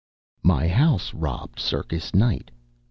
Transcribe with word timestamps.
My 0.41 0.67
house 0.67 1.13
robbed 1.13 1.59
circus 1.59 2.11
night. 2.15 2.49